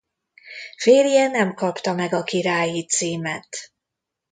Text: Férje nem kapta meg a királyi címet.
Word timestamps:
Férje 0.77 1.27
nem 1.27 1.53
kapta 1.53 1.93
meg 1.93 2.13
a 2.13 2.23
királyi 2.23 2.85
címet. 2.85 3.73